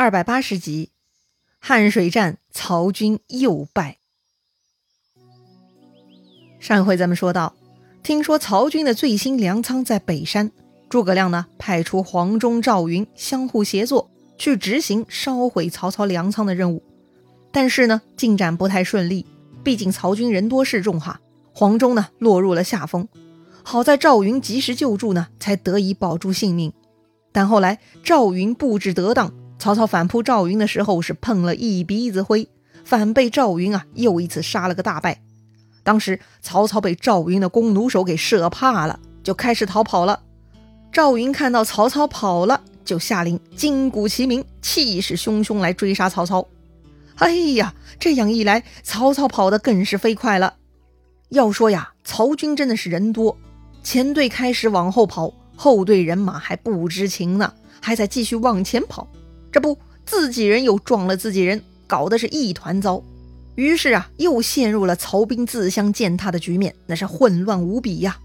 [0.00, 0.92] 二百八十集，
[1.58, 3.98] 汉水战，曹军又败。
[6.58, 7.54] 上回咱们说到，
[8.02, 10.52] 听说曹军的最新粮仓在北山，
[10.88, 16.82] 诸葛亮呢派出黄忠、赵云相互协作，去执行烧毁曹操粮仓的任务。
[17.52, 19.26] 但是呢，进展不太顺利，
[19.62, 21.20] 毕竟曹军人多势众哈。
[21.52, 23.06] 黄忠呢落入了下风，
[23.62, 26.72] 好在赵云及时救助呢，才得以保住性命。
[27.32, 29.34] 但后来赵云布置得当。
[29.60, 32.48] 曹操反扑赵云的时候是碰了一鼻子灰，
[32.82, 35.20] 反被赵云啊又一次杀了个大败。
[35.82, 40.22] 当时曹操被赵云的弓弩手给射怕了，就开始逃跑了。
[40.90, 46.46] 赵云看到曹操跑了，就下令金鼓齐鸣，气势汹汹来追杀曹操。
[47.16, 50.54] 哎呀，这样一来，曹操跑得更是飞快了。
[51.28, 53.36] 要说呀，曹军真的是人多，
[53.82, 59.06] 前队开始往后跑，后队人马还不知情呢，还在继续往前跑。
[59.52, 63.02] 这不，自己人又撞了自己人，搞得是一团糟。
[63.56, 68.18] 于是啊，又陷入了曹兵自相践踏的局面，那是混乱无比呀。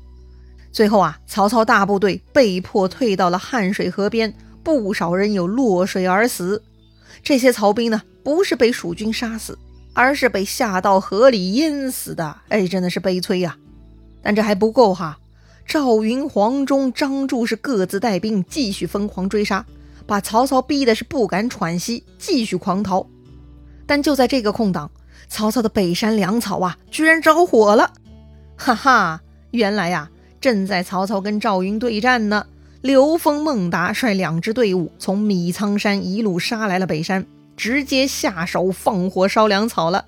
[0.71, 6.61] 最后啊，曹操大部队被迫退到了汉水河边，不少人有落水而死。
[7.23, 9.57] 这些曹兵呢，不是被蜀军杀死，
[9.93, 12.37] 而是被下到河里淹死的。
[12.49, 13.57] 哎，真的是悲催呀！
[14.21, 15.17] 但这还不够哈，
[15.65, 19.65] 赵云、黄忠、张柱是各自带兵继续疯狂追杀。
[20.07, 23.05] 把曹操逼的是不敢喘息，继续狂逃。
[23.85, 24.89] 但就在这个空档，
[25.27, 27.91] 曹操的北山粮草啊，居然着火了！
[28.55, 32.45] 哈哈，原来呀，正在曹操跟赵云对战呢。
[32.81, 37.25] 刘封、孟达率两支队伍从米仓山一路杀来了北山，
[37.57, 40.05] 直接下手放火烧粮草了。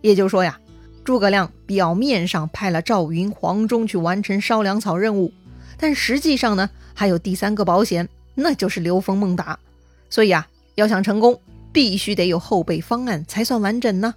[0.00, 0.58] 也就说呀，
[1.04, 5.32] 诸葛亮表面上派了赵云、黄忠去完成烧粮草任务，
[5.78, 8.08] 但实际上呢，还有第三个保险。
[8.36, 9.58] 那就是刘封、孟达，
[10.08, 11.40] 所以啊，要想成功，
[11.72, 14.14] 必须得有后备方案才算完整呢。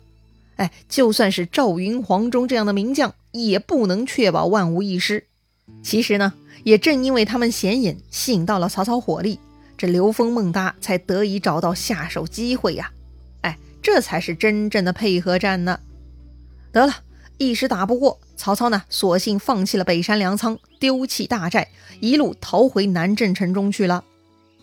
[0.57, 5.25] 哎，就算是赵云、黄忠这样的名将，也不能确保万无一失。
[5.81, 9.39] 其实呢，也正因为他们显眼，吸引到了曹操火力，
[9.77, 12.91] 这刘封、孟达才得以找到下手机会呀。
[13.41, 15.79] 哎，这才是真正的配合战呢。
[16.73, 16.93] 得了，
[17.39, 21.69] 一时打不过曹操呢，索性放弃了北山粮仓，丢弃大寨，
[22.01, 24.03] 一路逃回南郑城中去了。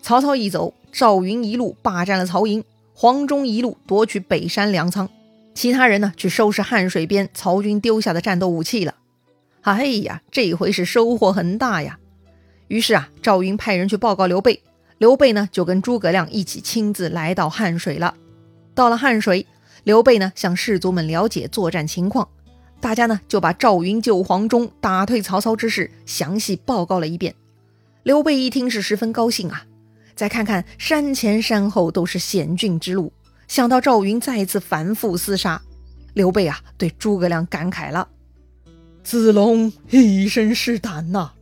[0.03, 5.09] 曹操一走，赵云一路霸占了曹营，黄忠一路夺取北山粮仓，
[5.55, 8.93] 其他人呢去收拾汉水边曹军丢下的战斗武器了。
[9.61, 11.97] 哎呀，这回是收获很大呀！
[12.67, 14.61] 于是啊，赵云派人去报告刘备，
[14.99, 18.13] 刘备呢就跟诸葛亮一起亲自来到汉水了。
[18.75, 19.47] 到了汉水，
[19.83, 22.29] 刘备呢向士卒们了解作战情况，
[22.79, 27.35] 大家呢就把赵云救黄忠、打退曹操之事详细报告了一遍。
[28.03, 29.65] 刘备一听是十分高兴啊。
[30.15, 33.13] 再看看山前山后都是险峻之路，
[33.47, 35.61] 想到赵云再次反复厮杀，
[36.13, 38.07] 刘备啊对诸葛亮感慨了
[39.03, 41.33] ：“子龙一身是胆呐。”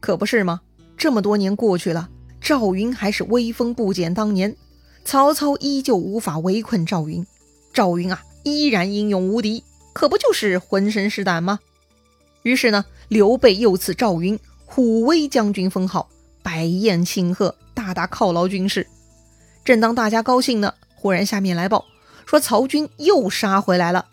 [0.00, 0.62] 可不是吗？
[0.96, 2.08] 这么多年过去了，
[2.40, 4.56] 赵云还是威风不减当年，
[5.04, 7.26] 曹操依旧无法围困赵云，
[7.74, 9.62] 赵云啊依然英勇无敌，
[9.92, 11.60] 可不就是浑身是胆吗？
[12.42, 16.08] 于是呢，刘备又赐赵云虎威将军封号。
[16.44, 18.84] 摆宴庆贺，大大犒劳军士。
[19.64, 21.84] 正当大家高兴呢，忽然下面来报
[22.26, 24.06] 说曹军又杀回来了。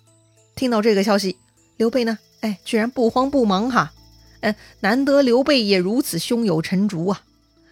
[0.56, 1.38] 听到这个消息，
[1.78, 3.94] 刘备呢，哎，居然不慌不忙哈。
[4.42, 7.24] 嗯，难得刘备也如此胸有成竹啊。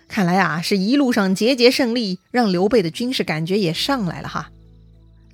[0.08, 4.50] 看来啊，是一路上节节胜利，让刘备的军事感觉也上来了哈。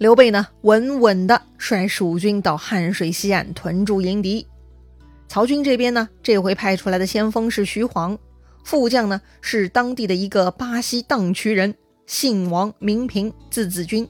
[0.03, 4.45] 刘备呢，稳稳的率蜀军到汉水西岸屯驻迎敌。
[5.29, 8.19] 曹军这边呢，这回派出来的先锋是徐晃。
[8.65, 11.73] 副将呢是当地的一个巴西荡渠人，
[12.05, 14.05] 姓王，名平，字子君。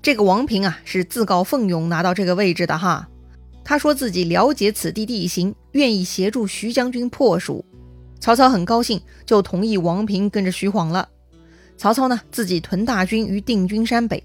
[0.00, 3.06] 这个王平啊是自告奋勇拿到这个位置的哈。
[3.62, 7.62] 他说自己了解此地地形，愿意协助徐将军破蜀。
[8.20, 11.06] 曹操很高兴，就同意王平跟着徐晃了。
[11.76, 14.24] 曹操呢自己屯大军于定军山北。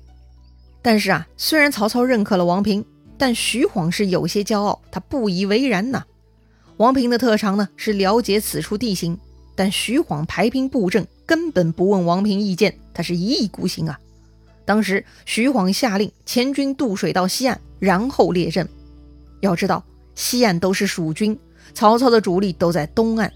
[0.81, 2.83] 但是啊，虽然曹操认可了王平，
[3.17, 6.03] 但徐晃是有些骄傲，他不以为然呐。
[6.77, 9.17] 王平的特长呢是了解此处地形。
[9.53, 13.99] 但徐晃排兵布阵，根本不问王平意见，他是一意孤行啊！
[14.65, 18.67] 当时徐晃下令前军渡水到西岸，然后列阵。
[19.41, 19.83] 要知道
[20.15, 21.37] 西岸都是蜀军，
[21.73, 23.31] 曹操的主力都在东岸，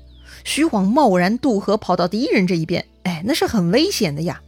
[0.46, 4.42] 徐晃贸然渡河跑到敌人这一边，哎，那是很危险的呀！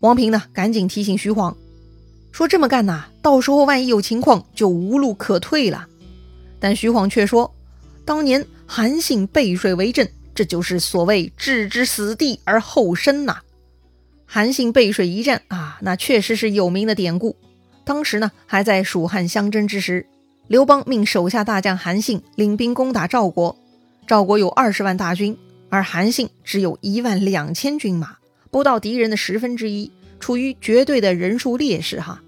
[0.00, 1.56] 王平呢，赶紧提醒徐晃
[2.36, 5.88] 说：“这么干呐，到时候万一有情况，就无路可退了。”
[6.60, 7.50] 但徐晃却说
[8.04, 10.06] ：“当年韩信背水为阵。”
[10.36, 13.38] 这就是所谓置之死地而后生呐！
[14.26, 17.34] 韩信背水一战啊，那确实是有名的典故。
[17.86, 20.06] 当时呢，还在蜀汉相争之时，
[20.46, 23.56] 刘邦命手下大将韩信领兵攻打赵国。
[24.06, 25.34] 赵国有二十万大军，
[25.70, 28.18] 而韩信只有一万两千军马，
[28.50, 29.90] 不到敌人的十分之一，
[30.20, 32.22] 处于绝对的人数劣势哈。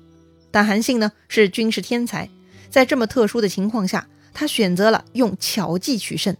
[0.51, 2.29] 但韩信呢是军事天才，
[2.71, 6.37] 在这么特殊的情况下，他选择了用巧计取胜。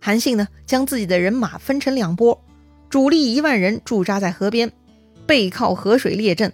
[0.00, 2.42] 韩信呢将自己的人马分成两波，
[2.88, 4.72] 主力一万人驻扎在河边，
[5.26, 6.50] 背靠河水列阵；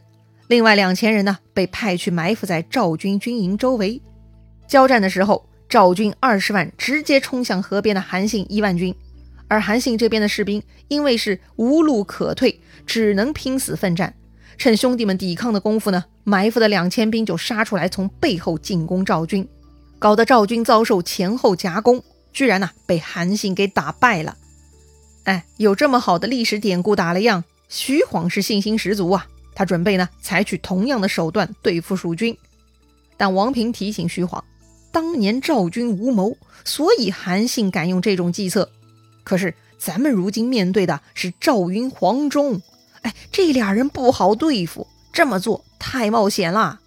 [0.48, 4.00] 另外两千人呢被派去埋伏在赵军军营周围。
[4.66, 5.44] 交战的时候。
[5.68, 8.94] 赵军二十万直接冲向河边的韩信一万军，
[9.48, 14.14] 而韩信这边的士兵因为是无路可退，只能拼死奋战。
[14.58, 19.48] 趁兄弟们抵抗的功夫呢，埋伏的两千兵就杀出来，从背后进攻赵军，
[20.00, 22.02] 搞得赵军遭受前后夹攻，
[22.32, 24.36] 居然呢被韩信给打败了。
[25.24, 32.36] 哎，有这么好的历史典故打了样，徐晃是信心十足啊，他准备呢采取同样的手段对付蜀军。
[33.16, 34.42] 但王平提醒徐晃。
[34.90, 38.70] 当年赵军无谋，所以韩信敢用这种计策。
[39.22, 42.60] 可是咱们如今面对的是赵云、黄忠，
[43.30, 46.80] 这俩人不好对付，这么做太冒险了。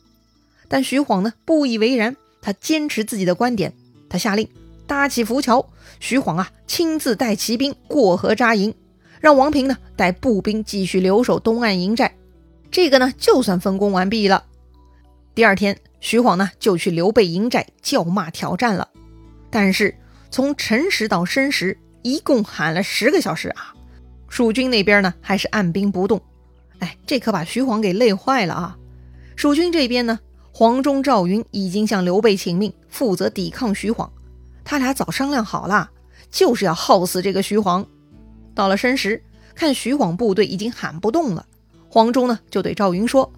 [0.67, 3.73] 但徐晃呢不以为然，他坚持自己的观点。
[4.09, 4.47] 他下令
[4.87, 5.69] 搭起浮桥，
[5.99, 8.73] 徐晃啊亲自带骑兵过河扎营，
[9.19, 12.15] 让王平呢带步兵继续留守东岸营寨。
[12.69, 14.45] 这个呢就算分工完毕了。
[15.35, 15.77] 第二天。
[16.03, 18.89] 徐晃呢，就去刘备营寨叫骂挑战了。
[19.51, 19.95] 但是
[20.31, 23.75] 从辰时到申时，一共喊了十个小时啊！
[24.31, 26.21] 蜀军那边呢，还是按兵不动。
[26.79, 28.77] 哎，这可把徐晃给累坏了啊！
[29.35, 30.17] 蜀军这边呢，
[30.53, 34.09] 黄忠、赵云已经向刘备请命，负责抵抗徐晃。
[34.63, 35.91] 他俩早商量好了，
[36.31, 37.85] 就是要耗死这个徐晃。
[38.55, 39.21] 到了申时，
[39.53, 41.45] 看徐晃部队已经喊不动了，
[41.89, 43.29] 黄忠呢就对赵云说：“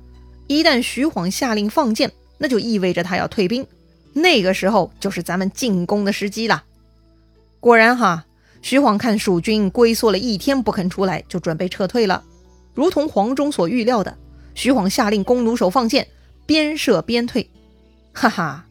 [0.45, 3.65] 一旦徐晃下令放箭。”那就意味着他要退兵，
[4.11, 6.63] 那个时候就是咱们进攻的时机了。
[7.61, 8.25] 果然哈，
[8.63, 12.23] 徐晃看蜀军龟缩了一天不肯出来，就准备撤退了。
[12.73, 14.17] 如同黄忠所预料的，
[14.55, 16.07] 徐晃下令弓弩手放箭，
[16.45, 17.49] 边射边退。
[18.13, 18.65] 哈哈，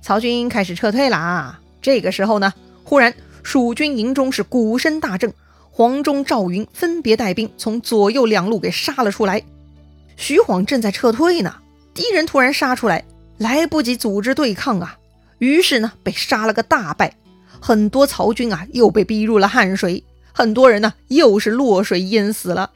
[0.00, 1.60] 曹军开始撤退了啊！
[1.82, 2.54] 这个时候呢，
[2.84, 5.30] 忽然蜀军营中是鼓声大震，
[5.70, 9.42] 黄忠、赵云分别带兵从左右两路给杀了出来。
[10.16, 11.56] 徐晃正在撤退呢，
[11.92, 13.04] 敌人突然杀出来。
[13.36, 14.96] 来不及组织对抗啊，
[15.38, 17.14] 于是呢被杀了个大败，
[17.66, 22.72] 很多曹军啊又被逼入了汉水，很多人呢又是落水淹死了。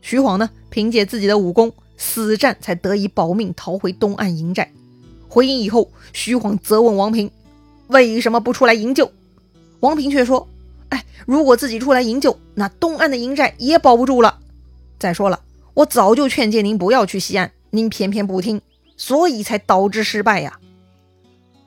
[0.00, 4.72] 徐晃呢凭借自己的武功，死战才得以保命逃回东岸营寨。
[5.28, 7.30] 回营以后，徐晃责问王平
[7.88, 9.12] 为什么不出来营救，
[9.80, 10.48] 王平却说
[10.88, 14.38] ：“哎，如果自己出来营救，那东岸的营寨也保不住了。
[14.98, 15.40] 再说了，
[15.74, 18.62] 我早就劝诫您不要去西岸，您偏偏不听。”
[18.96, 20.58] 所以才导致失败呀！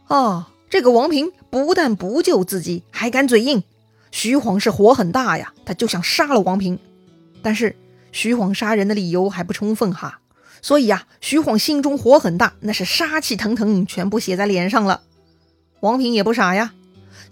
[0.07, 1.31] 啊，这个王平
[1.65, 3.63] 不但不救自己，还敢嘴硬。
[4.11, 6.77] 徐晃是火很大呀，他就想杀了王平。
[7.41, 7.75] 但是
[8.11, 10.19] 徐晃杀人的理由还不充分哈，
[10.61, 15.01] 所以啊，徐晃心中火很大，那是杀气腾腾，全部写在脸上了。
[15.79, 16.73] 王平也不傻呀，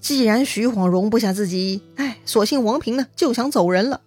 [0.01, 4.01] 既然徐晃容不下自己，哎，索性王平呢就想走人了。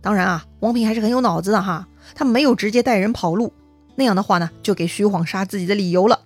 [0.00, 3.52] 当然啊，王平还是很有脑子的哈，他没有直接带人跑路。
[3.96, 6.20] 那样的话呢，就给徐晃杀自己的理由了。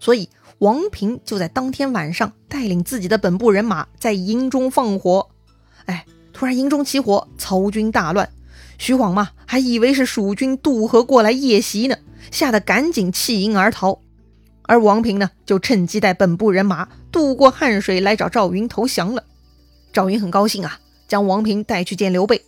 [0.00, 5.30] 所以王平就在当天晚上带领自己的本部人马在营中放火。
[5.86, 8.28] 哎，突然营中起火，曹军大乱。
[8.76, 11.96] 徐晃嘛，还以为是蜀军渡河过来夜袭呢，
[12.30, 14.00] 吓得赶紧弃营而逃。
[14.64, 19.24] 而王平呢，就趁机带本部人马渡过汉水来找赵云投降了。
[19.94, 22.44] 赵云很高兴啊，将王平带去见刘备。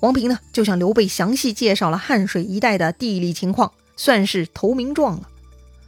[0.00, 3.70] 王平呢，就向刘备详细介绍了汉水一带的地理情况。
[3.96, 5.28] 算是投名状了，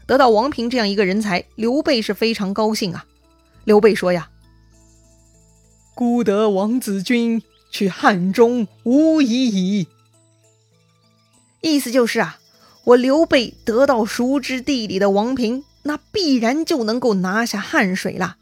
[0.07, 3.05] 得到王平这样一个人才，刘备是非常高兴啊。
[3.65, 4.31] 刘备说呀
[5.95, 9.89] ：“孤得王子君，去汉中无疑矣。”
[11.61, 12.39] 意思就是啊，
[12.85, 18.37] 我刘备得到熟知地理的王平，那必然就能够拿下汉水了。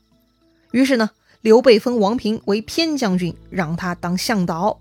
[0.73, 4.81] 于是呢，刘备封王平为偏将军，让他当向导。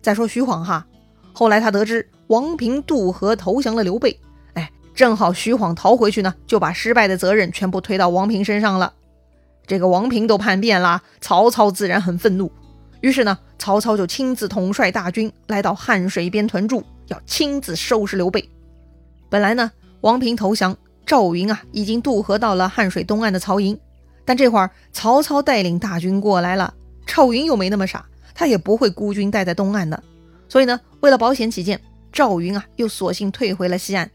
[0.00, 0.86] 再说徐晃哈，
[1.34, 2.08] 后来他得知。
[2.28, 4.18] 王平渡河投降了刘备，
[4.96, 8.94] 正好徐晃逃回去呢，就把失败的责任全部推到王平身上了。
[9.66, 12.50] 这个王平都叛变了，曹操自然很愤怒。
[13.02, 18.48] 于是呢，曹操就亲自统帅大军来到汉水边屯驻，要亲自收拾刘备。
[19.28, 20.74] 本来呢，王平投降，
[21.04, 23.78] 赵云啊已经渡河到了汉水东岸的曹营，
[24.24, 26.72] 但这会儿曹操带领大军过来了，
[27.06, 30.02] 赵云又没那么傻，他也不会孤军待在东岸的。
[30.48, 31.78] 所以呢，为了保险起见。
[32.12, 34.10] 赵云啊又索性退回了西岸。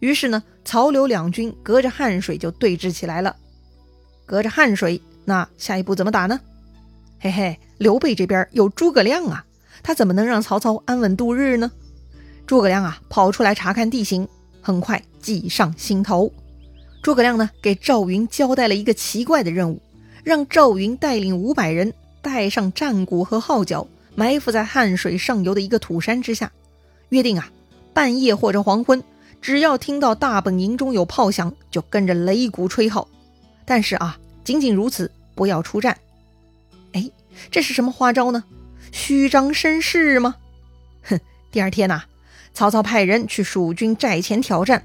[0.00, 3.36] 于是呢，曹刘两军隔着汉水就对峙起来了。
[4.26, 6.40] 隔着汉水，那下一步怎么打呢？
[7.20, 9.44] 嘿嘿，刘备这边有诸葛亮啊，
[9.82, 11.70] 他怎么能让曹操安稳度日呢？
[12.46, 14.28] 诸葛亮啊，跑出来查看地形，
[14.60, 16.32] 很快计上心头。
[17.02, 19.80] 诸葛亮呢，给赵云交代了一个奇怪的任务，
[20.22, 26.52] 让赵云带领五百人，带上战鼓和号角，埋伏在汉水上游的一个土山之下，
[27.08, 27.50] 约定啊，
[27.92, 29.02] 半夜或者黄昏，
[29.40, 33.08] 只要听到大本营中有炮响，就跟着擂鼓吹号。
[33.64, 35.96] 但是啊，仅仅如此，不要出战。
[36.92, 37.10] 哎，
[37.50, 38.44] 这是什么花招呢？
[38.90, 40.36] 虚张声势吗？
[41.02, 41.20] 哼！
[41.50, 42.02] 第二天呐，
[42.54, 44.82] 曹操派人去蜀军寨前挑战，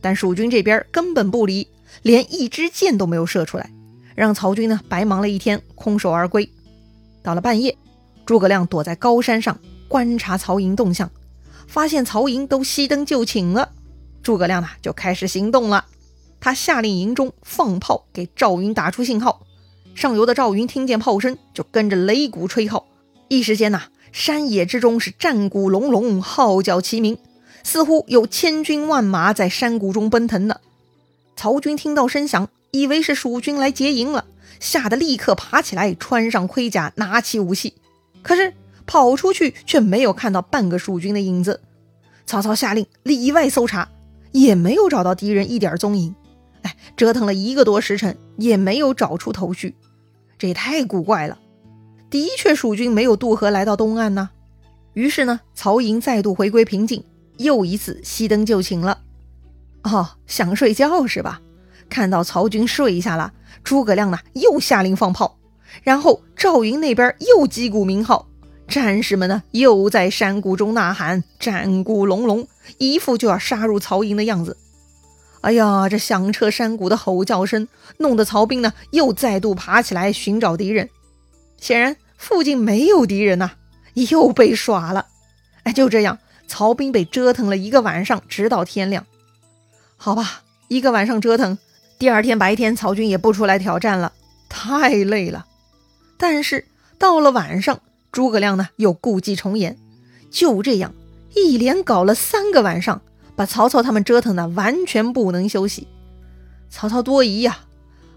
[0.00, 1.68] 但蜀军这边根本不理，
[2.02, 3.70] 连一支箭都没有射出来，
[4.14, 6.50] 让曹军呢白忙了一天，空手而归。
[7.22, 7.76] 到了半夜，
[8.26, 11.10] 诸葛亮躲在高山上观察曹营动向，
[11.66, 13.70] 发现曹营都熄灯就寝了，
[14.24, 15.84] 诸葛亮呢就开始行动了。
[16.40, 19.46] 他下令营中放炮，给赵云打出信号。
[19.94, 22.86] 上游的赵云听见炮声，就跟着擂鼓吹号。
[23.28, 27.16] 一时间呐，山野之中是战鼓隆隆，号角齐鸣，
[27.62, 30.56] 似乎有千军万马在山谷中奔腾呢。
[31.36, 34.24] 曹军听到声响，以为是蜀军来劫营了，
[34.58, 37.74] 吓得立刻爬起来，穿上盔甲，拿起武器。
[38.22, 38.52] 可是
[38.86, 41.60] 跑出去却没有看到半个蜀军的影子。
[42.26, 43.88] 曹操下令里外搜查，
[44.34, 46.14] 也没有找到敌人一点踪影。
[46.62, 49.76] 哎，折腾了一个多时辰，也没有找出头绪，
[50.36, 51.38] 这也太古怪了。
[52.10, 54.30] 的确，蜀军没有渡河来到东岸呢。
[54.92, 57.04] 于是呢，曹营再度回归平静，
[57.36, 58.98] 又一次熄灯就寝了。
[59.82, 61.40] 哦，想睡觉是吧？
[61.88, 65.38] 看到曹军睡下了，诸葛亮呢又下令放炮，
[65.82, 68.26] 然后赵云那边又击鼓鸣号，
[68.66, 72.46] 战士们呢又在山谷中呐喊，战鼓隆隆，
[72.78, 74.56] 一副就要杀入曹营的样子。
[75.42, 77.68] 哎呀，这响彻山谷的吼叫声，
[77.98, 80.88] 弄得曹兵呢又再度爬起来寻找敌人。
[81.58, 83.52] 显然附近没有敌人呐，
[84.10, 85.06] 又被耍了。
[85.64, 89.06] 哎，就这样，曹兵被折腾了一个晚上，直到天亮。
[89.96, 91.58] 好吧，一个晚上折腾，
[91.98, 94.12] 第二天白天，曹军也不出来挑战了，
[94.48, 95.46] 太累了。
[96.16, 96.66] 但是
[96.98, 97.80] 到了晚上，
[98.14, 99.76] 诸葛亮呢又故伎重演，
[100.30, 100.94] 就这样
[101.34, 103.02] 一连搞了三个晚上。
[103.36, 105.88] 把曹操他们折腾的完全不能休息，
[106.70, 107.58] 曹操多疑呀，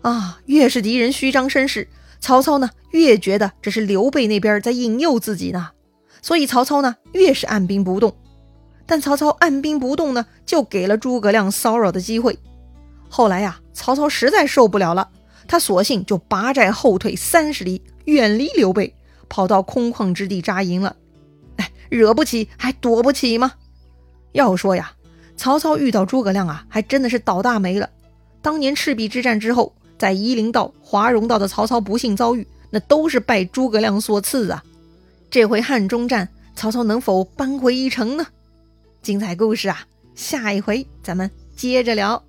[0.03, 1.89] 啊，越是敌人虚张声势，
[2.19, 5.71] 曹操呢越觉得这是刘备那边在引诱自己呢，
[6.21, 8.15] 所以曹操呢越是按兵不动。
[8.85, 12.37] 但曹操按兵不动呢，就给了诸葛亮骚扰的机会。
[13.09, 15.09] 后来呀，曹操实在受不了了，
[15.47, 18.93] 他索性就拔寨后退三十里，远离刘备，
[19.29, 20.95] 跑到空旷之地扎营了。
[21.57, 23.53] 哎，惹不起还躲不起吗？
[24.31, 24.93] 要说呀。
[25.35, 27.87] 曹操遇到诸葛亮啊，还真的是倒大霉了。
[28.41, 34.63] 当年赤壁之战之后，在夷陵道、华容道的曹操不幸遭遇，那都是拜诸葛亮所赐啊。
[35.29, 38.25] 这回汉中战，曹操能否扳回一城呢？
[39.03, 42.26] 精彩故事啊，下一回咱们接着聊。